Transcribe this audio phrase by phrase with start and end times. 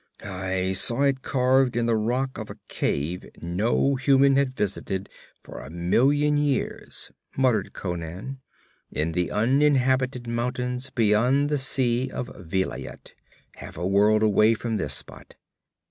[0.25, 5.59] 'I saw it carved in the rock of a cave no human had visited for
[5.59, 8.39] a million years,' muttered Conan,
[8.91, 13.13] 'in the uninhabited mountains beyond the Sea of Vilayet,
[13.57, 15.35] half a world away from this spot.